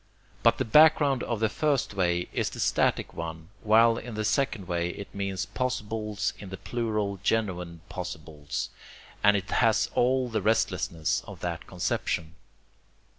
But 0.41 0.57
the 0.57 0.65
background 0.65 1.21
of 1.21 1.39
the 1.39 1.47
first 1.47 1.93
way 1.93 2.27
is 2.33 2.49
the 2.49 2.59
static 2.59 3.13
One, 3.13 3.49
while 3.61 3.99
in 3.99 4.15
the 4.15 4.25
second 4.25 4.67
way 4.67 4.89
it 4.89 5.13
means 5.13 5.45
possibles 5.45 6.33
in 6.39 6.49
the 6.49 6.57
plural, 6.57 7.19
genuine 7.21 7.81
possibles, 7.87 8.71
and 9.23 9.37
it 9.37 9.51
has 9.51 9.91
all 9.93 10.27
the 10.27 10.41
restlessness 10.41 11.21
of 11.27 11.41
that 11.41 11.67
conception. 11.67 12.33